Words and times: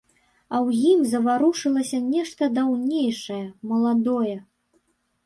А 0.27 0.55
ў 0.67 0.85
ім 0.93 1.01
заварушылася 1.11 1.99
нешта 2.13 2.49
даўнейшае, 2.55 3.43
маладое. 3.73 4.33